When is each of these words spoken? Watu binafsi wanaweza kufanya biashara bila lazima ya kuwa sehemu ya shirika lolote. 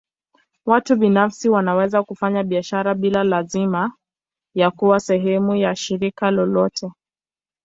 Watu 0.65 0.95
binafsi 0.95 1.49
wanaweza 1.49 2.03
kufanya 2.03 2.43
biashara 2.43 2.95
bila 2.95 3.23
lazima 3.23 3.93
ya 4.55 4.71
kuwa 4.71 4.99
sehemu 4.99 5.55
ya 5.55 5.75
shirika 5.75 6.31
lolote. 6.31 6.91